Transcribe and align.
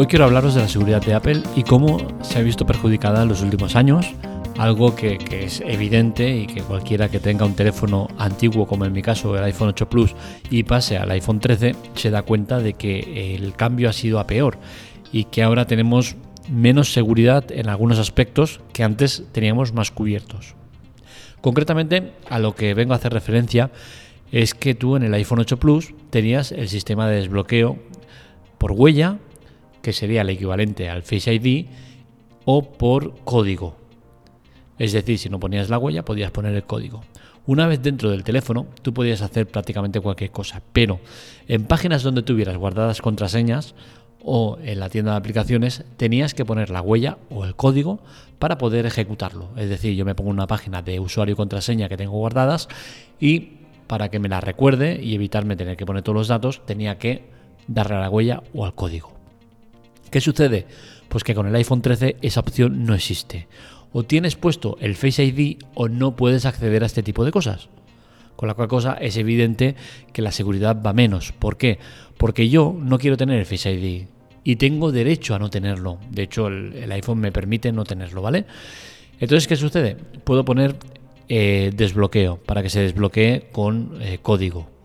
Hoy 0.00 0.06
quiero 0.06 0.26
hablaros 0.26 0.54
de 0.54 0.60
la 0.60 0.68
seguridad 0.68 1.02
de 1.02 1.12
Apple 1.12 1.42
y 1.56 1.64
cómo 1.64 1.98
se 2.22 2.38
ha 2.38 2.42
visto 2.42 2.64
perjudicada 2.64 3.24
en 3.24 3.28
los 3.28 3.42
últimos 3.42 3.74
años, 3.74 4.06
algo 4.56 4.94
que, 4.94 5.18
es 5.28 5.60
evidente 5.66 6.36
y 6.36 6.46
que 6.46 6.62
cualquiera 6.62 7.08
que 7.08 7.18
tenga 7.18 7.44
un 7.44 7.56
teléfono 7.56 8.06
antiguo 8.16 8.68
como 8.68 8.84
en 8.84 8.92
mi 8.92 9.02
caso 9.02 9.36
el 9.36 9.42
iPhone 9.42 9.70
8 9.70 9.88
Plus 9.88 10.14
y 10.50 10.62
pase 10.62 10.98
al 10.98 11.10
iPhone 11.10 11.40
13 11.40 11.74
se 11.96 12.10
da 12.10 12.22
cuenta 12.22 12.60
de 12.60 12.74
que 12.74 13.34
el 13.34 13.54
cambio 13.54 13.88
ha 13.88 13.92
sido 13.92 14.20
a 14.20 14.28
peor 14.28 14.58
y 15.10 15.24
que 15.24 15.42
ahora 15.42 15.66
tenemos 15.66 16.14
menos 16.48 16.92
seguridad 16.92 17.50
en 17.50 17.68
algunos 17.68 17.98
aspectos 17.98 18.60
que 18.72 18.84
antes 18.84 19.24
teníamos 19.32 19.72
más 19.72 19.90
cubiertos. 19.90 20.54
Concretamente 21.40 22.12
a 22.30 22.38
lo 22.38 22.54
que 22.54 22.72
vengo 22.72 22.92
a 22.92 22.98
hacer 22.98 23.12
referencia 23.12 23.72
es 24.30 24.54
que 24.54 24.76
tú 24.76 24.94
en 24.94 25.02
el 25.02 25.14
iPhone 25.14 25.40
8 25.40 25.56
Plus 25.56 25.92
tenías 26.10 26.52
el 26.52 26.68
sistema 26.68 27.08
de 27.08 27.16
desbloqueo 27.16 27.80
por 28.58 28.70
huella, 28.70 29.18
que 29.88 29.94
sería 29.94 30.20
el 30.20 30.28
equivalente 30.28 30.90
al 30.90 31.02
Face 31.02 31.32
ID, 31.32 31.64
o 32.44 32.60
por 32.60 33.14
código. 33.24 33.74
Es 34.78 34.92
decir, 34.92 35.18
si 35.18 35.30
no 35.30 35.40
ponías 35.40 35.70
la 35.70 35.78
huella, 35.78 36.04
podías 36.04 36.30
poner 36.30 36.54
el 36.54 36.64
código. 36.64 37.04
Una 37.46 37.66
vez 37.66 37.80
dentro 37.80 38.10
del 38.10 38.22
teléfono, 38.22 38.66
tú 38.82 38.92
podías 38.92 39.22
hacer 39.22 39.46
prácticamente 39.46 39.98
cualquier 40.02 40.30
cosa, 40.30 40.60
pero 40.74 41.00
en 41.46 41.64
páginas 41.64 42.02
donde 42.02 42.20
tuvieras 42.20 42.58
guardadas 42.58 43.00
contraseñas 43.00 43.74
o 44.22 44.58
en 44.62 44.78
la 44.78 44.90
tienda 44.90 45.12
de 45.12 45.16
aplicaciones, 45.16 45.84
tenías 45.96 46.34
que 46.34 46.44
poner 46.44 46.68
la 46.68 46.82
huella 46.82 47.16
o 47.30 47.46
el 47.46 47.56
código 47.56 48.00
para 48.38 48.58
poder 48.58 48.84
ejecutarlo. 48.84 49.48
Es 49.56 49.70
decir, 49.70 49.96
yo 49.96 50.04
me 50.04 50.14
pongo 50.14 50.28
una 50.28 50.46
página 50.46 50.82
de 50.82 51.00
usuario 51.00 51.32
y 51.32 51.36
contraseña 51.36 51.88
que 51.88 51.96
tengo 51.96 52.12
guardadas 52.12 52.68
y 53.18 53.52
para 53.86 54.10
que 54.10 54.18
me 54.18 54.28
la 54.28 54.42
recuerde 54.42 55.00
y 55.02 55.14
evitarme 55.14 55.56
tener 55.56 55.78
que 55.78 55.86
poner 55.86 56.02
todos 56.02 56.16
los 56.16 56.28
datos, 56.28 56.60
tenía 56.66 56.98
que 56.98 57.30
darle 57.68 57.96
a 57.96 58.00
la 58.00 58.10
huella 58.10 58.42
o 58.52 58.66
al 58.66 58.74
código. 58.74 59.17
¿Qué 60.10 60.20
sucede? 60.20 60.66
Pues 61.08 61.24
que 61.24 61.34
con 61.34 61.46
el 61.46 61.54
iPhone 61.54 61.82
13 61.82 62.16
esa 62.22 62.40
opción 62.40 62.84
no 62.84 62.94
existe. 62.94 63.48
O 63.92 64.02
tienes 64.02 64.36
puesto 64.36 64.76
el 64.80 64.96
Face 64.96 65.24
ID 65.24 65.58
o 65.74 65.88
no 65.88 66.16
puedes 66.16 66.44
acceder 66.44 66.82
a 66.82 66.86
este 66.86 67.02
tipo 67.02 67.24
de 67.24 67.32
cosas. 67.32 67.68
Con 68.36 68.46
la 68.46 68.54
cual 68.54 68.68
cosa 68.68 68.94
es 68.94 69.16
evidente 69.16 69.74
que 70.12 70.22
la 70.22 70.32
seguridad 70.32 70.80
va 70.84 70.92
menos. 70.92 71.32
¿Por 71.32 71.56
qué? 71.56 71.78
Porque 72.16 72.48
yo 72.48 72.76
no 72.78 72.98
quiero 72.98 73.16
tener 73.16 73.38
el 73.38 73.46
Face 73.46 73.72
ID 73.72 74.06
y 74.44 74.56
tengo 74.56 74.92
derecho 74.92 75.34
a 75.34 75.38
no 75.38 75.50
tenerlo. 75.50 75.98
De 76.10 76.22
hecho, 76.22 76.46
el, 76.46 76.90
iPhone 76.92 77.18
me 77.18 77.32
permite 77.32 77.72
no 77.72 77.84
tenerlo, 77.84 78.22
¿vale? 78.22 78.46
Entonces, 79.20 79.48
¿qué 79.48 79.56
sucede? 79.56 79.96
Puedo 80.24 80.44
poner 80.44 80.76
eh, 81.28 81.70
desbloqueo 81.74 82.36
para 82.36 82.62
que 82.62 82.70
se 82.70 82.80
desbloquee 82.80 83.48
con 83.52 83.98
eh, 84.00 84.18
código. 84.22 84.77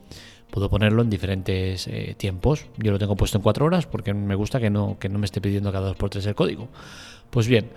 Puedo 0.53 0.69
ponerlo 0.69 1.01
en 1.01 1.09
diferentes 1.09 1.87
eh, 1.87 2.13
tiempos. 2.15 2.67
Yo 2.77 2.91
lo 2.91 2.99
tengo 2.99 3.15
puesto 3.15 3.39
en 3.39 3.41
cuatro 3.41 3.65
horas 3.65 3.87
porque 3.87 4.13
me 4.13 4.35
gusta 4.35 4.59
que 4.59 4.69
no, 4.69 4.97
que 4.99 5.09
no 5.09 5.17
me 5.17 5.25
esté 5.25 5.41
pidiendo 5.41 5.71
cada 5.71 5.87
dos 5.87 5.95
por 5.95 6.11
tres 6.11 6.27
el 6.27 6.35
código. 6.35 6.67
Pues 7.31 7.47
bien, 7.47 7.71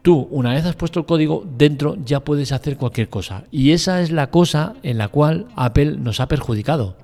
tú 0.00 0.28
una 0.30 0.52
vez 0.52 0.64
has 0.64 0.76
puesto 0.76 1.00
el 1.00 1.06
código 1.06 1.44
dentro 1.44 1.96
ya 1.96 2.20
puedes 2.20 2.52
hacer 2.52 2.76
cualquier 2.76 3.08
cosa. 3.08 3.42
Y 3.50 3.72
esa 3.72 4.00
es 4.00 4.12
la 4.12 4.30
cosa 4.30 4.74
en 4.84 4.98
la 4.98 5.08
cual 5.08 5.48
Apple 5.56 5.96
nos 5.96 6.20
ha 6.20 6.28
perjudicado. 6.28 6.96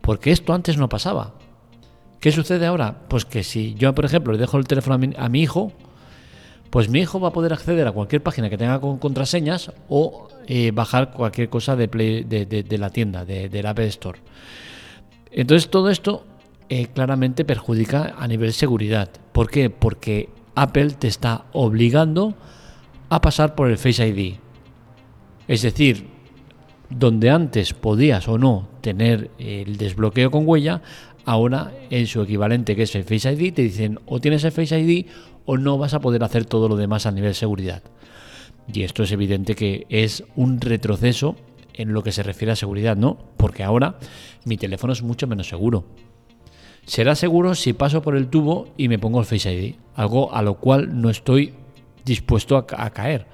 Porque 0.00 0.30
esto 0.30 0.52
antes 0.52 0.78
no 0.78 0.88
pasaba. 0.88 1.34
¿Qué 2.20 2.30
sucede 2.30 2.64
ahora? 2.64 3.00
Pues 3.08 3.24
que 3.24 3.42
si 3.42 3.74
yo, 3.74 3.92
por 3.96 4.04
ejemplo, 4.04 4.32
le 4.32 4.38
dejo 4.38 4.58
el 4.58 4.68
teléfono 4.68 5.12
a 5.18 5.28
mi 5.28 5.42
hijo, 5.42 5.72
pues 6.70 6.88
mi 6.88 7.00
hijo 7.00 7.18
va 7.18 7.30
a 7.30 7.32
poder 7.32 7.52
acceder 7.52 7.88
a 7.88 7.92
cualquier 7.92 8.22
página 8.22 8.48
que 8.48 8.56
tenga 8.56 8.80
con 8.80 8.98
contraseñas 8.98 9.72
o 9.88 10.28
bajar 10.72 11.12
cualquier 11.12 11.48
cosa 11.48 11.76
de, 11.76 12.76
la 12.78 12.90
tienda, 12.90 13.24
de, 13.24 13.48
del 13.48 13.66
App 13.66 13.78
Store. 13.80 14.18
Entonces 15.30 15.70
todo 15.70 15.88
esto 15.90 16.24
eh, 16.68 16.86
claramente 16.86 17.44
perjudica 17.44 18.14
a 18.18 18.28
nivel 18.28 18.52
seguridad. 18.52 19.10
¿Por 19.32 19.50
qué? 19.50 19.70
Porque 19.70 20.28
Apple 20.54 20.90
te 20.90 21.08
está 21.08 21.44
obligando 21.52 22.34
a 23.08 23.20
pasar 23.20 23.54
por 23.54 23.70
el 23.70 23.78
Face 23.78 24.06
ID. 24.06 24.36
Es 25.48 25.62
decir, 25.62 26.06
donde 26.88 27.30
antes 27.30 27.74
podías 27.74 28.28
o 28.28 28.38
no 28.38 28.68
tener 28.80 29.30
el 29.38 29.76
desbloqueo 29.76 30.30
con 30.30 30.48
huella, 30.48 30.82
ahora 31.24 31.72
en 31.90 32.06
su 32.06 32.22
equivalente 32.22 32.76
que 32.76 32.82
es 32.84 32.94
el 32.94 33.04
Face 33.04 33.32
ID 33.32 33.54
te 33.54 33.62
dicen 33.62 33.98
o 34.06 34.20
tienes 34.20 34.44
el 34.44 34.52
Face 34.52 34.78
ID 34.78 35.06
o 35.44 35.56
no 35.56 35.78
vas 35.78 35.94
a 35.94 36.00
poder 36.00 36.24
hacer 36.24 36.44
todo 36.44 36.68
lo 36.68 36.76
demás 36.76 37.06
a 37.06 37.12
nivel 37.12 37.34
seguridad. 37.34 37.82
Y 38.72 38.82
esto 38.82 39.02
es 39.02 39.12
evidente 39.12 39.54
que 39.54 39.86
es 39.88 40.24
un 40.36 40.60
retroceso 40.60 41.36
en 41.74 41.92
lo 41.92 42.02
que 42.02 42.12
se 42.12 42.22
refiere 42.22 42.52
a 42.52 42.56
seguridad, 42.56 42.96
¿no? 42.96 43.18
Porque 43.36 43.62
ahora 43.62 43.98
mi 44.44 44.56
teléfono 44.56 44.92
es 44.92 45.02
mucho 45.02 45.26
menos 45.26 45.48
seguro. 45.48 45.84
Será 46.84 47.14
seguro 47.14 47.54
si 47.54 47.72
paso 47.72 48.02
por 48.02 48.16
el 48.16 48.28
tubo 48.28 48.68
y 48.76 48.88
me 48.88 48.98
pongo 48.98 49.20
el 49.20 49.26
Face 49.26 49.52
ID, 49.52 49.76
algo 49.94 50.34
a 50.34 50.42
lo 50.42 50.54
cual 50.54 51.00
no 51.00 51.10
estoy 51.10 51.54
dispuesto 52.04 52.56
a, 52.56 52.90
caer, 52.90 53.26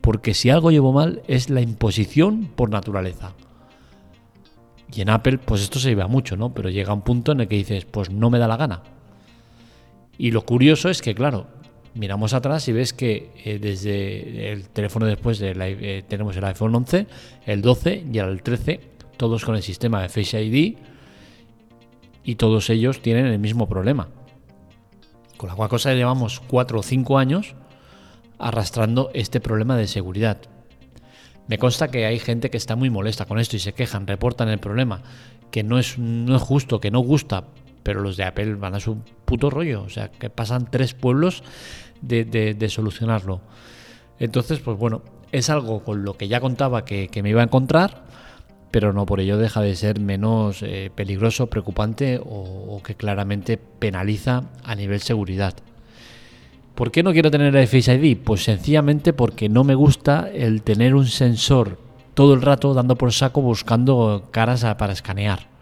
porque 0.00 0.34
si 0.34 0.50
algo 0.50 0.70
llevo 0.70 0.92
mal 0.92 1.22
es 1.28 1.48
la 1.48 1.60
imposición 1.60 2.46
por 2.46 2.70
naturaleza. 2.70 3.34
Y 4.92 5.02
en 5.02 5.10
Apple, 5.10 5.38
pues 5.38 5.62
esto 5.62 5.78
se 5.78 5.90
lleva 5.90 6.08
mucho, 6.08 6.36
¿no? 6.36 6.52
Pero 6.54 6.70
llega 6.70 6.94
un 6.94 7.02
punto 7.02 7.32
en 7.32 7.40
el 7.40 7.48
que 7.48 7.56
dices, 7.56 7.84
pues 7.84 8.10
no 8.10 8.30
me 8.30 8.38
da 8.38 8.48
la 8.48 8.56
gana. 8.56 8.82
Y 10.16 10.32
lo 10.32 10.42
curioso 10.42 10.88
es 10.88 11.02
que, 11.02 11.14
claro, 11.14 11.46
miramos 11.98 12.32
atrás 12.32 12.66
y 12.68 12.72
ves 12.72 12.92
que 12.92 13.32
eh, 13.44 13.58
desde 13.58 14.52
el 14.52 14.68
teléfono 14.68 15.04
después 15.06 15.38
de 15.38 15.52
eh, 15.56 16.04
tenemos 16.06 16.36
el 16.36 16.44
iPhone 16.44 16.74
11, 16.74 17.06
el 17.44 17.60
12 17.60 18.04
y 18.12 18.18
el 18.18 18.42
13, 18.42 18.80
todos 19.16 19.44
con 19.44 19.56
el 19.56 19.62
sistema 19.62 20.00
de 20.00 20.08
Face 20.08 20.42
ID 20.42 20.76
y 22.22 22.34
todos 22.36 22.70
ellos 22.70 23.02
tienen 23.02 23.26
el 23.26 23.38
mismo 23.38 23.68
problema. 23.68 24.08
Con 25.36 25.48
la 25.48 25.56
cual 25.56 25.68
cosa 25.68 25.92
llevamos 25.92 26.40
4 26.40 26.78
o 26.78 26.82
5 26.82 27.18
años 27.18 27.54
arrastrando 28.38 29.10
este 29.14 29.40
problema 29.40 29.76
de 29.76 29.88
seguridad. 29.88 30.38
Me 31.48 31.58
consta 31.58 31.88
que 31.88 32.06
hay 32.06 32.18
gente 32.18 32.50
que 32.50 32.56
está 32.58 32.76
muy 32.76 32.90
molesta 32.90 33.24
con 33.24 33.38
esto 33.38 33.56
y 33.56 33.60
se 33.60 33.72
quejan, 33.72 34.06
reportan 34.06 34.48
el 34.48 34.58
problema, 34.58 35.02
que 35.50 35.62
no 35.64 35.78
es, 35.78 35.98
no 35.98 36.36
es 36.36 36.42
justo, 36.42 36.78
que 36.78 36.90
no 36.90 37.00
gusta, 37.00 37.44
pero 37.82 38.00
los 38.02 38.16
de 38.18 38.24
Apple 38.24 38.54
van 38.56 38.74
a 38.74 38.80
su 38.80 38.98
puto 39.24 39.48
rollo, 39.48 39.82
o 39.82 39.88
sea, 39.88 40.10
que 40.10 40.28
pasan 40.28 40.70
tres 40.70 40.92
pueblos 40.92 41.42
de, 42.00 42.68
solucionarlo. 42.68 43.40
Entonces, 44.18 44.60
pues 44.60 44.78
bueno, 44.78 45.02
es 45.32 45.50
algo 45.50 45.84
con 45.84 46.04
lo 46.04 46.16
que 46.16 46.28
ya 46.28 46.40
contaba 46.40 46.84
que, 46.84 47.10
me 47.22 47.30
iba 47.30 47.40
a 47.40 47.44
encontrar, 47.44 48.04
pero 48.70 48.92
no 48.92 49.06
por 49.06 49.20
ello 49.20 49.38
deja 49.38 49.60
de 49.60 49.74
ser 49.76 50.00
menos 50.00 50.62
eh, 50.62 50.90
peligroso, 50.94 51.48
preocupante 51.48 52.20
o, 52.22 52.80
que 52.84 52.94
claramente 52.94 53.56
penaliza 53.56 54.44
a 54.64 54.74
nivel 54.74 55.00
seguridad. 55.00 55.54
¿Por 56.74 56.92
qué 56.92 57.02
no 57.02 57.12
quiero 57.12 57.30
tener 57.30 57.56
el 57.56 57.66
Face 57.66 57.92
ID? 57.92 58.18
Pues 58.18 58.44
sencillamente 58.44 59.12
porque 59.12 59.48
no 59.48 59.64
me 59.64 59.74
gusta 59.74 60.30
el 60.32 60.62
tener 60.62 60.94
un 60.94 61.06
sensor 61.06 61.78
todo 62.14 62.34
el 62.34 62.42
rato 62.42 62.72
dando 62.74 62.96
por 62.96 63.12
saco 63.12 63.42
buscando 63.42 64.28
caras 64.30 64.64
para 64.76 64.92
escanear 64.92 65.57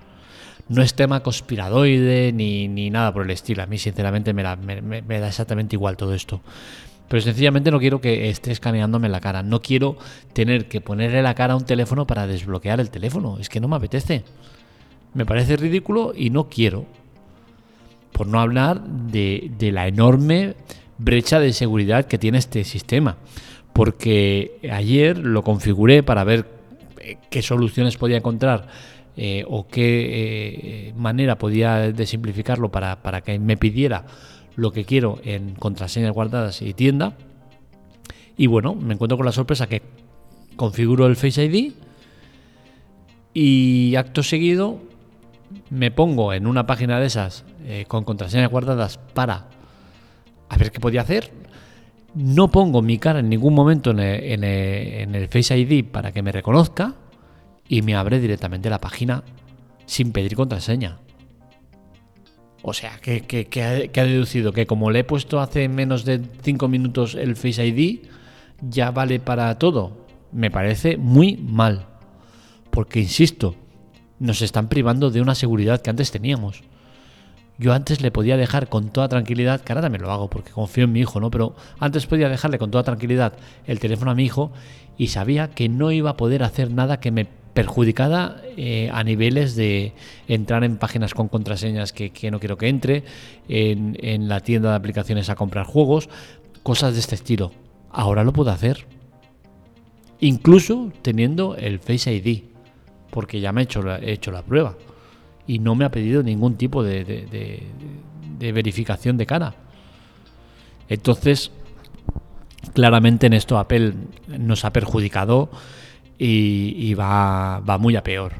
no 0.68 0.82
es 0.82 0.94
tema 0.94 1.22
conspiradoide 1.22 2.32
ni, 2.32 2.68
ni 2.68 2.90
nada 2.90 3.12
por 3.12 3.24
el 3.24 3.30
estilo. 3.30 3.62
A 3.62 3.66
mí, 3.66 3.78
sinceramente, 3.78 4.32
me, 4.32 4.42
da 4.42 5.28
exactamente 5.28 5.76
igual 5.76 5.96
todo 5.96 6.14
esto. 6.14 6.40
Pero 7.08 7.22
sencillamente 7.22 7.70
no 7.70 7.78
quiero 7.78 8.00
que 8.00 8.28
esté 8.30 8.50
escaneándome 8.50 9.08
la 9.08 9.20
cara. 9.20 9.44
No 9.44 9.62
quiero 9.62 9.96
tener 10.32 10.66
que 10.66 10.80
ponerle 10.80 11.22
la 11.22 11.34
cara 11.34 11.54
a 11.54 11.56
un 11.56 11.64
teléfono 11.64 12.06
para 12.06 12.26
desbloquear 12.26 12.80
el 12.80 12.90
teléfono. 12.90 13.38
Es 13.38 13.48
que 13.48 13.60
no 13.60 13.68
me 13.68 13.76
apetece. 13.76 14.24
Me 15.14 15.24
parece 15.24 15.56
ridículo 15.56 16.12
y 16.16 16.30
no 16.30 16.48
quiero. 16.48 16.84
Por 18.10 18.26
no 18.26 18.40
hablar 18.40 18.82
de, 18.82 19.52
de 19.56 19.70
la 19.70 19.86
enorme 19.86 20.56
brecha 20.98 21.38
de 21.38 21.52
seguridad 21.52 22.06
que 22.06 22.18
tiene 22.18 22.38
este 22.38 22.64
sistema. 22.64 23.18
Porque 23.72 24.58
ayer 24.72 25.16
lo 25.16 25.44
configuré 25.44 26.02
para 26.02 26.24
ver 26.24 26.46
eh, 26.98 27.18
qué 27.30 27.40
soluciones 27.40 27.96
podía 27.96 28.16
encontrar 28.16 28.66
eh, 29.18 29.44
o 29.48 29.66
qué 29.66 30.88
eh, 30.88 30.92
manera 30.94 31.38
podía 31.38 31.90
desimplificarlo 31.90 32.70
para, 32.70 33.02
para 33.02 33.22
que 33.22 33.38
me 33.38 33.56
pidiera 33.56 34.04
lo 34.56 34.72
que 34.72 34.84
quiero 34.84 35.20
en 35.24 35.54
contraseñas 35.54 36.12
guardadas 36.12 36.60
y 36.60 36.74
tienda. 36.74 37.16
Y 38.36 38.46
bueno, 38.46 38.74
me 38.74 38.92
encuentro 38.92 39.16
con 39.16 39.24
la 39.24 39.32
sorpresa 39.32 39.68
que 39.68 39.80
configuro 40.56 41.06
el 41.06 41.16
Face 41.16 41.42
ID 41.42 41.72
y 43.32 43.94
acto 43.96 44.22
seguido 44.22 44.80
me 45.70 45.90
pongo 45.90 46.34
en 46.34 46.46
una 46.46 46.66
página 46.66 47.00
de 47.00 47.06
esas 47.06 47.44
eh, 47.64 47.86
con 47.88 48.04
contraseñas 48.04 48.50
guardadas 48.50 48.98
para 49.14 49.48
a 50.50 50.56
ver 50.58 50.70
qué 50.70 50.80
podía 50.80 51.00
hacer. 51.00 51.32
No 52.14 52.50
pongo 52.50 52.82
mi 52.82 52.98
cara 52.98 53.20
en 53.20 53.30
ningún 53.30 53.54
momento 53.54 53.92
en 53.92 54.00
en 54.00 55.14
el 55.14 55.28
Face 55.28 55.56
ID 55.56 55.86
para 55.86 56.12
que 56.12 56.22
me 56.22 56.32
reconozca 56.32 56.94
y 57.68 57.82
me 57.82 57.94
abre 57.94 58.20
directamente 58.20 58.70
la 58.70 58.80
página 58.80 59.24
sin 59.86 60.12
pedir 60.12 60.34
contraseña. 60.36 60.98
O 62.62 62.72
sea, 62.72 62.98
que, 62.98 63.48
ha, 63.62 64.04
deducido 64.04 64.52
que 64.52 64.66
como 64.66 64.90
le 64.90 65.00
he 65.00 65.04
puesto 65.04 65.40
hace 65.40 65.68
menos 65.68 66.04
de 66.04 66.20
5 66.42 66.66
minutos 66.66 67.14
el 67.14 67.36
Face 67.36 67.64
ID, 67.64 68.00
ya 68.60 68.90
vale 68.90 69.20
para 69.20 69.56
todo. 69.58 70.06
Me 70.32 70.50
parece 70.50 70.96
muy 70.96 71.36
mal. 71.36 71.86
Porque, 72.70 72.98
insisto, 72.98 73.54
nos 74.18 74.42
están 74.42 74.68
privando 74.68 75.10
de 75.10 75.20
una 75.20 75.36
seguridad 75.36 75.80
que 75.80 75.90
antes 75.90 76.10
teníamos. 76.10 76.64
Yo 77.58 77.72
antes 77.72 78.02
le 78.02 78.10
podía 78.10 78.36
dejar 78.36 78.68
con 78.68 78.90
toda 78.90 79.08
tranquilidad, 79.08 79.60
que 79.60 79.72
ahora 79.72 79.82
también 79.82 80.02
lo 80.02 80.10
hago 80.10 80.28
porque 80.28 80.50
confío 80.50 80.84
en 80.84 80.92
mi 80.92 81.00
hijo, 81.00 81.20
¿no? 81.20 81.30
Pero 81.30 81.54
antes 81.78 82.06
podía 82.06 82.28
dejarle 82.28 82.58
con 82.58 82.70
toda 82.70 82.84
tranquilidad 82.84 83.34
el 83.66 83.78
teléfono 83.78 84.10
a 84.10 84.14
mi 84.14 84.24
hijo 84.24 84.52
y 84.98 85.06
sabía 85.06 85.50
que 85.50 85.68
no 85.68 85.92
iba 85.92 86.10
a 86.10 86.16
poder 86.16 86.42
hacer 86.42 86.70
nada 86.70 87.00
que 87.00 87.12
me 87.12 87.28
perjudicada 87.56 88.42
eh, 88.58 88.90
a 88.92 89.02
niveles 89.02 89.56
de 89.56 89.94
entrar 90.28 90.62
en 90.62 90.76
páginas 90.76 91.14
con 91.14 91.28
contraseñas 91.28 91.94
que, 91.94 92.12
no 92.30 92.38
quiero 92.38 92.58
que 92.58 92.68
entre, 92.68 93.02
en, 93.48 94.28
la 94.28 94.40
tienda 94.40 94.68
de 94.68 94.76
aplicaciones 94.76 95.30
a 95.30 95.36
comprar 95.36 95.64
juegos, 95.64 96.10
cosas 96.62 96.92
de 96.92 97.00
este 97.00 97.14
estilo. 97.14 97.52
Ahora 97.90 98.24
lo 98.24 98.34
puedo 98.34 98.50
hacer. 98.50 98.84
Incluso 100.20 100.92
teniendo 101.00 101.56
el 101.56 101.78
Face 101.78 102.12
ID, 102.14 102.42
porque 103.10 103.40
ya 103.40 103.52
me 103.52 103.62
he 103.62 103.64
hecho 103.64 103.82
la, 103.82 104.00
he 104.00 104.12
hecho 104.12 104.30
la 104.32 104.42
prueba 104.42 104.76
y 105.46 105.58
no 105.58 105.74
me 105.74 105.86
ha 105.86 105.90
pedido 105.90 106.22
ningún 106.22 106.56
tipo 106.56 106.82
de, 106.82 107.04
de, 107.04 108.52
verificación 108.52 109.16
de 109.16 109.24
cara. 109.24 109.54
Entonces, 110.90 111.50
claramente 112.74 113.28
en 113.28 113.32
esto 113.32 113.58
Apple 113.58 113.94
nos 114.28 114.66
ha 114.66 114.74
perjudicado 114.74 115.48
y, 116.18 116.94
va, 116.94 117.60
va, 117.60 117.78
muy 117.78 117.96
a 117.96 118.02
peor. 118.02 118.32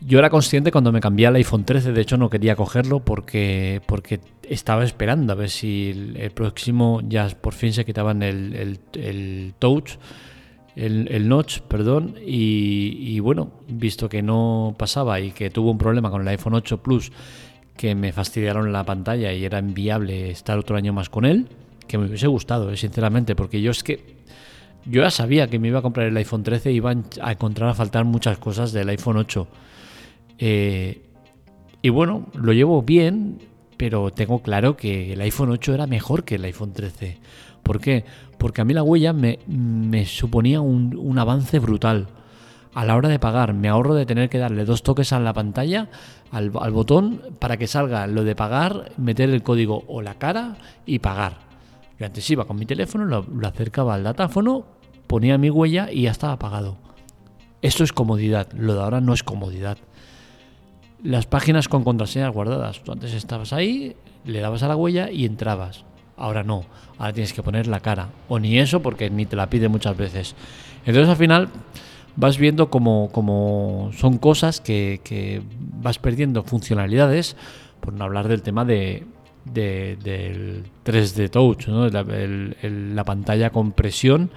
Yo 0.00 0.18
era 0.18 0.28
consciente 0.28 0.70
cuando 0.70 0.92
me 0.92 1.00
cambié 1.00 1.26
al 1.26 1.36
iPhone 1.36 1.64
13, 1.64 1.92
de 1.92 2.00
hecho 2.00 2.16
no 2.16 2.28
quería 2.28 2.54
cogerlo 2.54 3.00
porque, 3.00 3.80
porque 3.86 4.20
estaba 4.42 4.84
esperando 4.84 5.32
a 5.32 5.36
ver 5.36 5.50
si 5.50 6.14
el, 6.16 6.30
próximo 6.32 7.00
ya 7.08 7.28
por 7.28 7.54
fin 7.54 7.72
se 7.72 7.84
quitaban 7.84 8.22
el, 8.22 8.78
el, 8.92 9.54
touch 9.58 9.96
el, 10.76 11.26
notch, 11.26 11.60
perdón, 11.60 12.16
y, 12.24 13.18
bueno, 13.20 13.50
visto 13.66 14.10
que 14.10 14.22
no 14.22 14.74
pasaba 14.78 15.18
y 15.20 15.30
que 15.30 15.48
tuvo 15.48 15.70
un 15.70 15.78
problema 15.78 16.10
con 16.10 16.20
el 16.20 16.28
iPhone 16.28 16.54
8 16.54 16.82
Plus 16.82 17.10
que 17.76 17.94
me 17.94 18.12
fastidiaron 18.12 18.72
la 18.72 18.84
pantalla 18.84 19.32
y 19.32 19.44
era 19.44 19.58
inviable 19.58 20.30
estar 20.30 20.58
otro 20.58 20.76
año 20.76 20.92
más 20.92 21.08
con 21.08 21.24
él, 21.24 21.48
que 21.86 21.98
me 21.98 22.06
hubiese 22.06 22.26
gustado, 22.26 22.70
eh, 22.70 22.76
sinceramente, 22.76 23.34
porque 23.34 23.60
yo 23.60 23.70
es 23.70 23.82
que 23.82 24.16
yo 24.88 25.02
ya 25.02 25.10
sabía 25.10 25.48
que 25.48 25.58
me 25.58 25.68
iba 25.68 25.80
a 25.80 25.82
comprar 25.82 26.06
el 26.06 26.16
iPhone 26.16 26.42
13 26.42 26.72
y 26.72 26.76
iba 26.76 26.94
a 27.20 27.32
encontrar 27.32 27.68
a 27.70 27.74
faltar 27.74 28.04
muchas 28.04 28.38
cosas 28.38 28.72
del 28.72 28.88
iPhone 28.88 29.16
8. 29.16 29.48
Eh, 30.38 31.02
y 31.82 31.88
bueno, 31.88 32.26
lo 32.34 32.52
llevo 32.52 32.82
bien, 32.82 33.38
pero 33.76 34.10
tengo 34.10 34.42
claro 34.42 34.76
que 34.76 35.12
el 35.12 35.20
iPhone 35.20 35.50
8 35.50 35.74
era 35.74 35.86
mejor 35.86 36.24
que 36.24 36.36
el 36.36 36.44
iPhone 36.44 36.72
13. 36.72 37.18
¿Por 37.62 37.80
qué? 37.80 38.04
Porque 38.38 38.60
a 38.60 38.64
mí 38.64 38.74
la 38.74 38.82
huella 38.82 39.12
me, 39.12 40.06
suponía 40.06 40.60
un, 40.60 41.18
avance 41.18 41.58
brutal. 41.58 42.06
A 42.74 42.84
la 42.84 42.94
hora 42.94 43.08
de 43.08 43.18
pagar, 43.18 43.54
me 43.54 43.68
ahorro 43.68 43.94
de 43.94 44.06
tener 44.06 44.28
que 44.28 44.38
darle 44.38 44.64
dos 44.64 44.82
toques 44.82 45.12
a 45.12 45.18
la 45.18 45.32
pantalla, 45.32 45.88
al, 46.30 46.50
botón, 46.50 47.22
para 47.38 47.56
que 47.56 47.66
salga 47.66 48.06
lo 48.06 48.22
de 48.22 48.36
pagar, 48.36 48.92
meter 48.98 49.30
el 49.30 49.42
código 49.42 49.82
o 49.88 50.02
la 50.02 50.14
cara 50.14 50.56
y 50.84 50.98
pagar. 50.98 51.38
Yo 51.98 52.04
antes 52.04 52.28
iba 52.30 52.44
con 52.44 52.58
mi 52.58 52.66
teléfono, 52.66 53.06
lo 53.06 53.48
acercaba 53.48 53.94
al 53.94 54.04
datáfono, 54.04 54.75
ponía 55.06 55.38
mi 55.38 55.50
huella 55.50 55.90
y 55.90 56.02
ya 56.02 56.10
estaba 56.10 56.38
pagado. 56.38 56.78
Esto 57.62 57.84
es 57.84 57.92
comodidad, 57.92 58.52
lo 58.52 58.74
de 58.74 58.80
ahora 58.80 59.00
no 59.00 59.14
es 59.14 59.22
comodidad. 59.22 59.78
Las 61.02 61.26
páginas 61.26 61.68
con 61.68 61.84
contraseñas 61.84 62.32
guardadas. 62.32 62.82
Tú 62.82 62.92
antes 62.92 63.12
estabas 63.12 63.52
ahí, 63.52 63.96
le 64.24 64.40
dabas 64.40 64.62
a 64.62 64.68
la 64.68 64.76
huella 64.76 65.10
y 65.10 65.24
entrabas. 65.24 65.84
Ahora 66.16 66.42
no, 66.42 66.64
ahora 66.98 67.12
tienes 67.12 67.32
que 67.32 67.42
poner 67.42 67.66
la 67.66 67.80
cara. 67.80 68.08
O 68.28 68.38
ni 68.38 68.58
eso 68.58 68.82
porque 68.82 69.10
ni 69.10 69.26
te 69.26 69.36
la 69.36 69.50
pide 69.50 69.68
muchas 69.68 69.96
veces. 69.96 70.34
Entonces 70.84 71.08
al 71.08 71.16
final 71.16 71.48
vas 72.16 72.38
viendo 72.38 72.70
como, 72.70 73.90
son 73.94 74.18
cosas 74.18 74.60
que, 74.60 75.42
vas 75.58 75.98
perdiendo 75.98 76.42
funcionalidades, 76.42 77.36
por 77.80 77.92
no 77.92 78.04
hablar 78.04 78.28
del 78.28 78.42
tema 78.42 78.64
de, 78.64 79.04
del 79.44 80.64
3D 80.84 81.30
Touch, 81.30 81.68
¿no? 81.68 81.88
la 81.88 83.04
pantalla 83.04 83.50
con 83.50 83.72
presión 83.72 84.30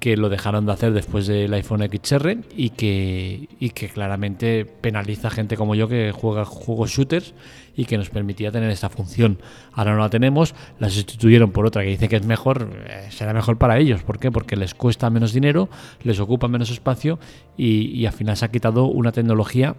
que 0.00 0.16
lo 0.16 0.28
dejaron 0.28 0.66
de 0.66 0.72
hacer 0.72 0.92
después 0.92 1.26
del 1.26 1.52
iPhone 1.54 1.82
XR 1.82 2.38
y 2.56 2.70
que, 2.70 3.48
y 3.58 3.70
que 3.70 3.88
claramente 3.88 4.64
penaliza 4.64 5.28
a 5.28 5.30
gente 5.30 5.56
como 5.56 5.74
yo 5.74 5.88
que 5.88 6.12
juega 6.12 6.44
juegos 6.44 6.90
shooters 6.90 7.34
y 7.76 7.84
que 7.84 7.98
nos 7.98 8.10
permitía 8.10 8.52
tener 8.52 8.70
esta 8.70 8.88
función. 8.88 9.38
Ahora 9.72 9.94
no 9.94 9.98
la 9.98 10.10
tenemos, 10.10 10.54
la 10.78 10.88
sustituyeron 10.88 11.50
por 11.50 11.66
otra 11.66 11.82
que 11.82 11.90
dice 11.90 12.08
que 12.08 12.16
es 12.16 12.26
mejor, 12.26 12.70
eh, 12.86 13.08
será 13.10 13.32
mejor 13.32 13.58
para 13.58 13.78
ellos. 13.78 14.02
¿Por 14.02 14.18
qué? 14.18 14.30
Porque 14.30 14.56
les 14.56 14.74
cuesta 14.74 15.10
menos 15.10 15.32
dinero, 15.32 15.68
les 16.02 16.20
ocupa 16.20 16.48
menos 16.48 16.70
espacio 16.70 17.18
y, 17.56 17.86
y 17.88 18.06
al 18.06 18.12
final 18.12 18.36
se 18.36 18.44
ha 18.44 18.50
quitado 18.50 18.86
una 18.86 19.12
tecnología 19.12 19.76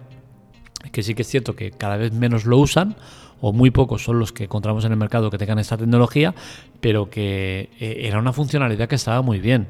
que 0.92 1.02
sí 1.02 1.14
que 1.14 1.22
es 1.22 1.28
cierto 1.28 1.54
que 1.54 1.70
cada 1.70 1.98
vez 1.98 2.12
menos 2.12 2.46
lo 2.46 2.56
usan 2.56 2.96
o 3.40 3.52
muy 3.52 3.70
pocos 3.70 4.04
son 4.04 4.18
los 4.18 4.32
que 4.32 4.44
encontramos 4.44 4.84
en 4.84 4.92
el 4.92 4.98
mercado 4.98 5.30
que 5.30 5.38
tengan 5.38 5.58
esta 5.58 5.76
tecnología, 5.76 6.34
pero 6.80 7.10
que 7.10 7.70
eh, 7.80 8.02
era 8.02 8.18
una 8.18 8.32
funcionalidad 8.32 8.88
que 8.88 8.96
estaba 8.96 9.22
muy 9.22 9.40
bien 9.40 9.68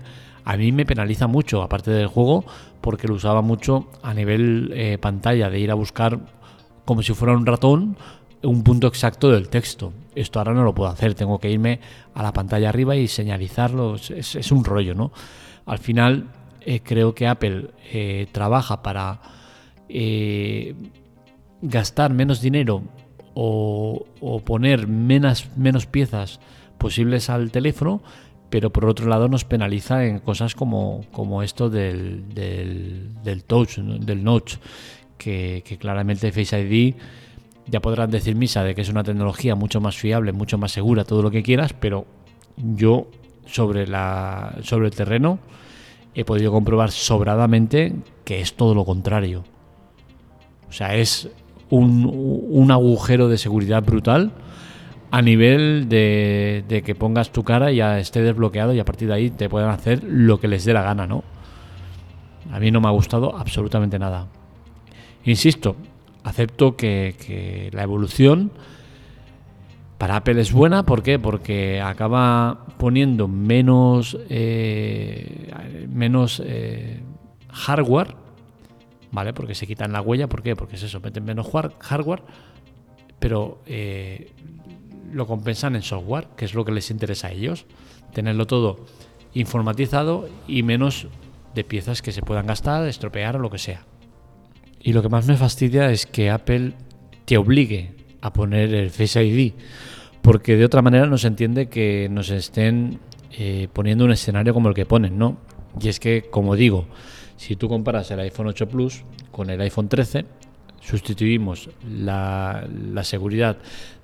a 0.51 0.57
mí 0.57 0.73
me 0.73 0.85
penaliza 0.85 1.29
mucho, 1.29 1.63
aparte 1.63 1.93
del 1.93 2.09
juego, 2.09 2.45
porque 2.81 3.07
lo 3.07 3.15
usaba 3.15 3.41
mucho 3.41 3.87
a 4.03 4.13
nivel 4.13 4.73
eh, 4.75 4.99
pantalla, 4.99 5.49
de 5.49 5.61
ir 5.61 5.71
a 5.71 5.75
buscar 5.75 6.19
como 6.85 7.03
si 7.03 7.15
fuera 7.15 7.35
un 7.35 7.47
ratón 7.47 7.97
un 8.43 8.65
punto 8.65 8.89
exacto 8.89 9.31
del 9.31 9.49
texto. 9.49 9.93
Esto 10.17 10.41
ahora 10.41 10.53
no 10.53 10.65
lo 10.65 10.75
puedo 10.75 10.91
hacer, 10.91 11.15
tengo 11.15 11.39
que 11.39 11.53
irme 11.53 11.79
a 12.15 12.25
la 12.25 12.33
pantalla 12.33 12.69
arriba 12.69 12.97
y 12.97 13.07
señalizarlo, 13.07 13.95
es, 13.95 14.51
un 14.51 14.65
rollo, 14.65 14.93
¿no? 14.93 15.13
Al 15.67 15.79
final 15.79 16.27
eh, 16.63 16.81
creo 16.81 17.15
que 17.15 17.29
Apple 17.29 17.71
eh, 17.93 18.27
trabaja 18.33 18.83
para 18.83 19.21
gastar 21.63 22.13
menos 22.13 22.41
dinero 22.41 22.83
o, 23.35 24.43
poner 24.45 24.89
menos, 24.89 25.49
menos 25.57 25.87
piezas 25.87 26.41
posibles 26.77 27.31
al 27.31 27.53
teléfono, 27.53 28.03
pero 28.51 28.71
por 28.71 28.85
otro 28.85 29.09
lado 29.09 29.29
nos 29.29 29.45
penaliza 29.45 30.05
en 30.05 30.19
cosas 30.19 30.55
como, 30.55 31.05
como 31.13 31.43
esto 31.43 31.71
del, 31.71 32.35
del, 32.35 33.45
touch, 33.45 33.79
del 33.79 34.25
notch, 34.25 34.57
que, 35.17 35.63
claramente 35.79 36.33
Face 36.33 36.61
ID 36.61 36.95
ya 37.67 37.81
podrán 37.81 38.11
decir 38.11 38.35
misa 38.35 38.65
de 38.65 38.75
que 38.75 38.81
es 38.81 38.89
una 38.89 39.05
tecnología 39.05 39.55
mucho 39.55 39.81
más 39.81 39.97
fiable, 39.97 40.33
mucho 40.33 40.59
más 40.59 40.73
segura, 40.73 41.05
todo 41.05 41.23
lo 41.23 41.31
que 41.31 41.45
quieras, 41.45 41.73
pero 41.73 42.05
yo 42.57 43.07
sobre, 43.47 43.87
la, 43.87 44.57
sobre 44.63 44.89
el 44.89 44.95
terreno 44.95 45.39
he 46.15 46.25
podido 46.25 46.51
comprobar 46.51 46.91
sobradamente 46.91 47.95
que 48.25 48.41
es 48.41 48.55
todo 48.55 48.75
lo 48.75 48.85
contrario. 48.85 49.45
O 50.69 50.73
sea, 50.73 50.97
es 50.97 51.29
un, 51.69 52.11
un 52.51 52.71
agujero 52.73 53.29
de 53.29 53.39
seguridad 53.39 53.85
brutal 53.85 54.33
a 55.11 55.23
nivel 55.23 55.89
de, 55.89 56.83
que 56.85 56.95
pongas 56.95 57.31
tu 57.31 57.43
cara 57.43 57.73
y 57.73 57.77
ya 57.77 57.99
esté 57.99 58.23
desbloqueado 58.23 58.73
y 58.73 58.79
a 58.79 58.85
partir 58.85 59.09
de 59.09 59.15
ahí 59.15 59.31
te 59.31 59.49
puedan 59.49 59.71
hacer 59.71 60.05
lo 60.05 60.39
que 60.39 60.49
les 60.49 60.65
dé 60.65 60.73
la 60.73 60.83
gana, 60.83 61.07
¿no? 61.07 61.25
A 62.53 62.61
mí 62.61 62.71
no 62.71 62.81
me 62.81 62.89
ha 62.89 62.93
gustado 62.93 63.37
absolutamente 63.37 63.99
nada. 63.99 64.29
Insisto, 65.25 65.77
acepto 66.25 66.77
que, 66.77 67.71
la 67.73 67.83
evolución 67.83 68.53
para 69.99 70.17
Apple 70.17 70.41
es 70.41 70.53
buena, 70.53 70.85
¿por 70.85 71.03
qué? 71.03 71.19
Porque 71.19 71.81
acaba 71.81 72.67
poniendo 72.79 73.29
menos, 73.29 74.17
eh, 74.31 75.53
menos 75.89 76.43
eh, 76.45 77.03
hardware, 77.49 78.17
¿vale? 79.13 79.33
Porque 79.33 79.55
se 79.55 79.67
quitan 79.67 79.93
la 79.93 80.01
huella, 80.01 80.29
¿por 80.29 80.43
qué? 80.43 80.57
Porque 80.57 80.77
se 80.77 80.89
someten 80.89 81.25
menos 81.25 81.51
hardware, 81.81 82.23
pero 83.19 83.61
eh, 83.67 84.33
lo 85.13 85.27
compensan 85.27 85.77
en 85.77 85.83
software, 85.83 86.29
que 86.37 86.45
es 86.45 86.55
lo 86.55 86.65
que 86.65 86.73
les 86.73 86.91
interesa 86.91 87.29
a 87.29 87.33
ellos. 87.33 87.67
Tenerlo 88.13 88.47
todo 88.47 88.87
informatizado 89.35 90.29
y 90.49 90.63
menos 90.63 91.07
de 91.55 91.65
piezas 91.65 92.03
que 92.03 92.13
se 92.13 92.23
puedan 92.23 92.47
gastar, 92.47 92.87
estropear 92.89 93.37
o 93.37 93.39
lo 93.39 93.51
que 93.51 93.59
sea. 93.59 93.87
Y 94.81 94.93
lo 94.93 95.03
que 95.03 95.09
más 95.09 95.27
me 95.27 95.37
fastidia 95.37 95.91
es 95.91 96.07
que 96.07 96.31
Apple 96.31 96.73
te 97.25 97.37
obligue 97.37 97.95
a 98.23 98.33
poner 98.33 98.75
el 98.75 98.91
Face 98.91 99.23
ID, 99.23 99.53
porque 100.23 100.57
de 100.57 100.65
otra 100.65 100.83
manera 100.83 101.07
no 101.07 101.19
se 101.19 101.29
entiende 101.29 101.69
que 101.69 102.09
nos 102.11 102.31
estén 102.31 102.99
eh, 103.33 103.69
poniendo 103.73 104.05
un 104.05 104.13
escenario 104.13 104.55
como 104.55 104.69
el 104.69 104.75
que 104.75 104.87
ponen, 104.87 105.19
¿no? 105.19 105.39
Y 105.81 105.89
es 105.89 106.01
que, 106.01 106.29
como 106.31 106.57
digo, 106.57 106.87
si 107.37 107.57
tú 107.57 107.69
comparas 107.69 108.11
el 108.11 108.21
iPhone 108.21 108.49
8 108.49 108.69
Plus 108.69 109.05
con 109.31 109.51
el 109.51 109.61
iPhone 109.61 109.89
13, 109.89 110.25
sustituimos 110.81 111.71
la, 111.89 112.67
la 112.93 113.05
seguridad 113.05 113.59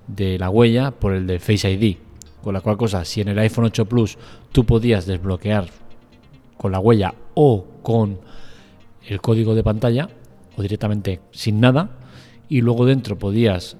de 0.06 0.38
la 0.38 0.50
huella 0.50 0.90
por 0.90 1.12
el 1.12 1.26
de 1.26 1.38
Face 1.38 1.70
ID. 1.70 1.96
Con 2.42 2.54
la 2.54 2.60
cual 2.60 2.76
cosa, 2.76 3.04
si 3.04 3.20
en 3.20 3.28
el 3.28 3.38
iPhone 3.38 3.64
8 3.64 3.86
Plus 3.86 4.18
tú 4.52 4.64
podías 4.64 5.06
desbloquear 5.06 5.68
con 6.56 6.72
la 6.72 6.78
huella 6.78 7.14
o 7.34 7.64
con 7.82 8.20
el 9.04 9.20
código 9.20 9.54
de 9.54 9.64
pantalla 9.64 10.08
o 10.56 10.62
directamente 10.62 11.20
sin 11.32 11.60
nada 11.60 11.90
y 12.48 12.60
luego 12.60 12.86
dentro 12.86 13.18
podías 13.18 13.76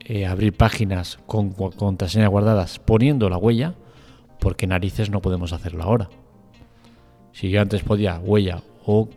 eh, 0.00 0.26
abrir 0.26 0.52
páginas 0.54 1.18
con 1.26 1.50
contraseñas 1.52 2.30
guardadas 2.30 2.78
poniendo 2.78 3.28
la 3.30 3.36
huella, 3.36 3.74
porque 4.38 4.66
narices 4.66 5.10
no 5.10 5.20
podemos 5.20 5.52
hacerlo 5.52 5.84
ahora. 5.84 6.08
Si 7.32 7.50
yo 7.50 7.60
antes 7.60 7.82
podía 7.82 8.18
huella 8.18 8.62
o 8.84 9.08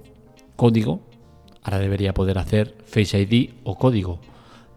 código, 0.55 1.01
ahora 1.63 1.79
debería 1.79 2.13
poder 2.13 2.37
hacer 2.37 2.75
Face 2.85 3.19
ID 3.19 3.55
o 3.63 3.75
código. 3.75 4.19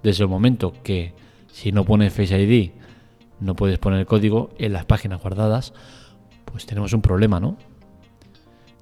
Desde 0.03 0.25
el 0.25 0.31
momento 0.31 0.73
que 0.83 1.13
si 1.57 1.73
no 1.73 1.87
pones 1.87 2.13
Face 2.13 2.39
ID, 2.39 2.73
no 3.41 3.57
puedes 3.57 3.79
poner 3.79 4.01
el 4.01 4.07
código 4.07 4.51
en 4.59 4.75
las 4.75 4.85
páginas 4.85 5.23
guardadas, 5.23 5.73
pues 6.45 6.67
tenemos 6.67 6.93
un 6.93 7.01
problema, 7.01 7.41
¿no? 7.41 7.57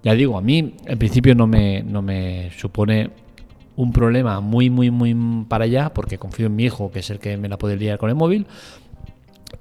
Ya 0.03 0.15
digo, 0.15 0.37
a 0.37 0.41
mí 0.41 0.75
en 0.85 0.99
principio 0.99 1.37
no 1.37 1.47
me, 1.47 1.85
no 1.85 2.03
me 2.03 2.51
supone 2.59 3.11
un 3.77 3.93
problema 3.93 4.41
muy, 4.41 4.71
muy, 4.71 4.91
muy 4.91 5.15
para 5.49 5.67
allá, 5.67 5.95
porque 5.95 6.19
confío 6.19 6.47
en 6.47 6.57
mi 6.57 6.65
hijo, 6.65 6.91
que 6.91 6.99
es 6.99 7.11
el 7.11 7.21
que 7.21 7.37
me 7.37 7.49
la 7.49 7.59
puede 7.59 7.77
liar 7.77 7.97
con 7.97 8.09
el 8.09 8.17
móvil, 8.17 8.45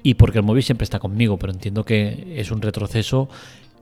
y 0.01 0.15
porque 0.15 0.39
el 0.39 0.43
móvil 0.43 0.63
siempre 0.63 0.84
está 0.84 0.98
conmigo, 0.98 1.38
pero 1.38 1.53
entiendo 1.53 1.86
que 1.86 2.34
es 2.36 2.50
un 2.50 2.63
retroceso 2.63 3.29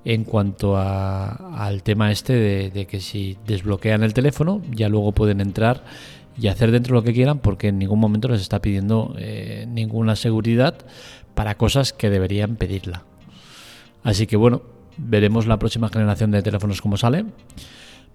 en 0.04 0.26
cuanto 0.26 0.78
al 0.78 1.84
tema 1.84 2.12
este 2.12 2.34
de, 2.70 2.86
que 2.86 3.00
si 3.00 3.38
desbloquean 3.48 4.04
el 4.04 4.14
teléfono, 4.14 4.62
ya 4.72 4.90
luego 4.90 5.14
pueden 5.14 5.40
entrar 5.40 5.86
y 6.40 6.48
hacer 6.48 6.72
dentro 6.72 6.96
lo 6.96 7.04
que 7.04 7.14
quieran, 7.14 7.40
porque 7.40 7.70
en 7.70 7.80
ningún 7.80 8.00
momento 8.00 8.28
les 8.28 8.42
está 8.42 8.62
pidiendo 8.62 9.16
eh, 9.18 9.66
ninguna 9.68 10.16
seguridad 10.16 10.76
para 11.34 11.56
cosas 11.56 11.94
que 11.94 12.10
deberían 12.10 12.56
pedirla. 12.56 13.04
Así 14.04 14.28
que 14.28 14.38
bueno, 14.38 14.62
veremos 14.98 15.48
la 15.48 15.58
próxima 15.58 15.90
generación 15.90 16.32
de 16.32 16.42
teléfonos 16.42 16.82
como 16.82 16.98
sale. 16.98 17.26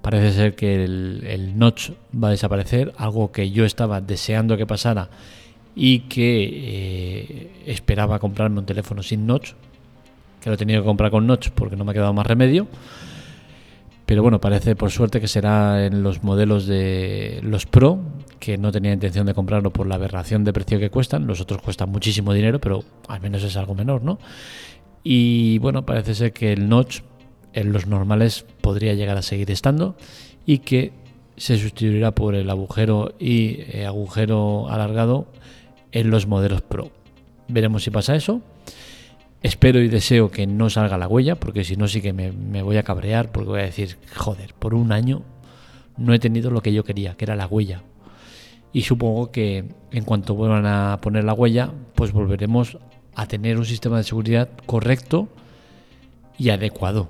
Parece 0.03 0.33
ser 0.33 0.55
que 0.55 0.85
el, 0.85 1.59
notch 1.59 1.91
va 2.13 2.29
a 2.29 2.31
desaparecer, 2.31 2.93
algo 2.97 3.33
que 3.33 3.51
yo 3.51 3.65
estaba 3.65 4.01
deseando 4.01 4.57
que 4.57 4.67
pasara 4.67 5.11
y 5.75 6.01
que 6.01 6.45
eh, 6.45 7.51
esperaba 7.67 8.19
comprarme 8.19 8.61
un 8.61 8.67
teléfono 8.67 9.03
sin 9.03 9.27
notch, 9.27 9.53
que 10.41 10.51
lo 10.51 10.55
he 10.55 10.59
tenido 10.59 10.83
que 10.83 10.87
comprar 10.87 11.11
con 11.11 11.27
notch 11.27 11.51
porque 11.51 11.77
no 11.77 11.85
me 11.85 11.91
ha 11.91 11.95
quedado 11.95 12.13
más 12.13 12.27
remedio. 12.27 12.69
Pero 14.07 14.23
bueno, 14.23 14.41
parece 14.41 14.77
por 14.77 14.93
suerte 14.93 15.21
que 15.21 15.27
será 15.27 15.85
en 15.85 16.05
los 16.05 16.23
modelos 16.23 16.67
de 16.67 17.41
los 17.43 17.67
Pro, 17.67 17.99
que 18.39 18.57
no 18.57 18.71
tenía 18.71 18.93
intención 18.93 19.27
de 19.27 19.35
comprarlo 19.35 19.73
por 19.73 19.89
la 19.89 19.97
aberración 19.97 20.45
de 20.45 20.53
precio 20.53 20.79
que 20.79 20.91
cuestan. 20.91 21.27
Los 21.27 21.41
otros 21.41 21.61
cuestan 21.61 21.91
muchísimo 21.91 22.33
dinero, 22.33 22.61
pero 22.61 22.85
al 23.09 23.21
menos 23.21 23.43
es 23.43 23.57
algo 23.57 23.75
menor, 23.75 24.03
¿no? 24.03 24.21
Y 25.03 25.59
bueno, 25.59 25.85
parece 25.85 26.15
ser 26.15 26.33
que 26.33 26.53
el 26.53 26.69
notch 26.69 27.01
en 27.53 27.73
los 27.73 27.89
normales 27.89 28.47
podría 28.61 28.95
llegar 28.95 29.17
a 29.17 29.23
seguir 29.23 29.51
estando 29.51 29.97
y 30.45 30.59
que 30.59 30.93
se 31.37 31.59
sustituirá 31.59 32.15
por 32.15 32.35
el 32.37 32.49
agujero 32.49 33.15
y 33.19 33.61
eh, 33.69 33.87
agujero 33.87 34.69
alargado 34.69 35.27
en 35.91 36.11
los 36.11 36.27
modelos 36.27 36.63
Pro. 36.63 36.91
Veremos 37.49 37.83
si 37.83 37.91
pasa 37.91 38.15
eso. 38.15 38.41
Espero 39.47 39.81
y 39.81 39.87
deseo 39.87 40.29
que 40.29 40.45
no 40.45 40.69
salga 40.71 40.99
la 40.99 41.07
huella, 41.07 41.37
porque 41.37 41.63
si 41.63 41.77
no 41.77 41.87
sí 41.87 42.03
que 42.03 42.13
me, 42.13 42.63
voy 42.63 42.79
a 42.79 42.83
cabrear, 42.83 43.31
porque 43.31 43.51
voy 43.51 43.61
a 43.61 43.67
decir, 43.67 43.97
joder, 44.17 44.55
por 44.55 44.75
un 44.75 44.91
año 44.91 45.23
no 45.97 46.13
he 46.13 46.19
tenido 46.19 46.51
lo 46.51 46.63
que 46.63 46.73
yo 46.73 46.83
quería, 46.83 47.15
que 47.17 47.27
era 47.27 47.37
la 47.37 47.47
huella. 47.47 47.85
Y 48.73 48.83
supongo 48.83 49.31
que 49.31 49.65
en 49.93 50.03
cuanto 50.05 50.35
vuelvan 50.35 50.67
a 50.67 50.99
poner 51.01 51.23
la 51.23 51.33
huella, 51.33 51.71
pues 51.95 52.11
volveremos 52.11 52.77
a 53.15 53.27
tener 53.27 53.57
un 53.57 53.65
sistema 53.65 53.99
de 53.99 54.03
seguridad 54.03 54.49
correcto 54.67 55.29
y 56.37 56.51
adecuado. 56.51 57.07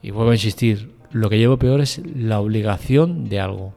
Y 0.00 0.12
vuelvo 0.12 0.30
a 0.30 0.36
insistir, 0.36 0.94
lo 1.10 1.28
que 1.28 1.36
llevo 1.36 1.58
peor 1.58 1.82
es 1.82 2.00
la 2.06 2.40
obligación 2.40 3.28
de 3.28 3.38
algo. 3.38 3.74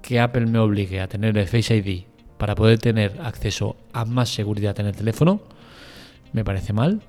Que 0.00 0.20
Apple 0.20 0.46
me 0.46 0.60
obligue 0.60 1.00
a 1.00 1.08
tener 1.08 1.36
el 1.36 1.48
Face 1.48 1.76
ID 1.76 2.04
para 2.38 2.54
poder 2.54 2.78
tener 2.78 3.20
acceso 3.20 3.74
a 3.92 4.04
más 4.04 4.28
seguridad 4.28 4.78
en 4.78 4.86
el 4.86 4.94
teléfono, 4.94 5.40
me 6.32 6.44
parece 6.44 6.72
mal 6.72 7.02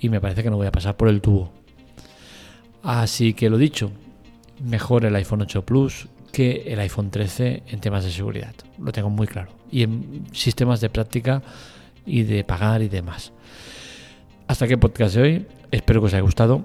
y 0.00 0.08
me 0.08 0.20
parece 0.20 0.42
que 0.42 0.50
no 0.50 0.56
voy 0.56 0.66
a 0.66 0.72
pasar 0.72 0.96
por 0.96 1.08
el 1.08 1.20
tubo. 1.20 1.52
Así 2.82 3.34
que 3.34 3.50
lo 3.50 3.58
dicho, 3.58 3.90
mejor 4.64 5.04
el 5.04 5.14
iPhone 5.16 5.42
8 5.42 5.64
Plus 5.64 6.08
que 6.32 6.64
el 6.66 6.80
iPhone 6.80 7.10
13 7.10 7.64
en 7.66 7.80
temas 7.80 8.04
de 8.04 8.10
seguridad. 8.10 8.54
Lo 8.78 8.92
tengo 8.92 9.10
muy 9.10 9.26
claro. 9.26 9.50
Y 9.70 9.82
en 9.82 10.26
sistemas 10.32 10.80
de 10.80 10.90
práctica 10.90 11.42
y 12.06 12.22
de 12.22 12.44
pagar 12.44 12.82
y 12.82 12.88
demás. 12.88 13.32
Hasta 14.46 14.64
aquí 14.64 14.74
el 14.74 14.80
podcast 14.80 15.14
de 15.14 15.22
hoy. 15.22 15.46
Espero 15.70 16.00
que 16.00 16.06
os 16.06 16.14
haya 16.14 16.22
gustado. 16.22 16.64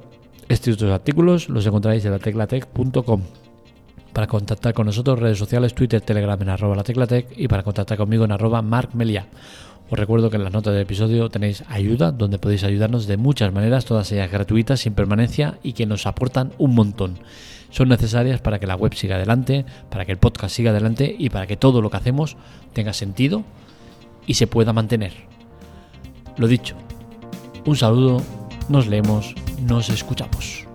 Estos 0.50 0.78
dos 0.78 0.92
artículos 0.92 1.50
los 1.50 1.66
encontráis 1.66 2.06
en 2.06 2.12
la 2.12 2.20
teclatec.com. 2.20 3.22
Para 4.14 4.28
contactar 4.28 4.74
con 4.74 4.86
nosotros, 4.86 5.20
redes 5.20 5.40
sociales, 5.40 5.74
Twitter, 5.74 6.00
Telegram 6.00 6.40
en 6.42 6.50
arroba 6.50 6.76
la 6.76 6.84
teclatec 6.84 7.34
y 7.36 7.48
para 7.48 7.64
contactar 7.64 7.98
conmigo 7.98 8.26
en 8.26 8.32
arroba 8.32 8.62
markmelia. 8.62 9.28
Os 9.94 10.00
recuerdo 10.00 10.32
que 10.32 10.38
en 10.38 10.44
las 10.44 10.52
notas 10.52 10.74
del 10.74 10.82
episodio 10.82 11.30
tenéis 11.30 11.64
ayuda, 11.68 12.12
donde 12.12 12.40
podéis 12.40 12.64
ayudarnos 12.64 13.06
de 13.06 13.16
muchas 13.16 13.54
maneras, 13.54 13.86
todas 13.86 14.12
ellas 14.12 14.32
gratuitas, 14.32 14.80
sin 14.80 14.96
permanencia 14.96 15.60
y 15.62 15.74
que 15.74 15.86
nos 15.86 16.08
aportan 16.08 16.52
un 16.58 16.74
montón. 16.74 17.20
Son 17.70 17.90
necesarias 17.90 18.42
para 18.42 18.58
que 18.58 18.66
la 18.66 18.76
web 18.76 18.96
siga 18.96 19.18
adelante, 19.18 19.66
para 19.92 20.06
que 20.06 20.12
el 20.12 20.18
podcast 20.18 20.56
siga 20.56 20.72
adelante 20.72 21.16
y 21.16 21.30
para 21.30 21.46
que 21.46 21.58
todo 21.58 21.80
lo 21.80 21.92
que 21.92 21.98
hacemos 21.98 22.38
tenga 22.74 22.92
sentido 22.92 23.44
y 24.26 24.34
se 24.34 24.48
pueda 24.48 24.74
mantener. 24.74 25.14
Lo 26.38 26.48
dicho, 26.48 26.76
un 27.64 27.76
saludo, 27.76 28.24
nos 28.70 28.88
leemos, 28.88 29.36
nos 29.62 29.90
escuchamos. 29.90 30.73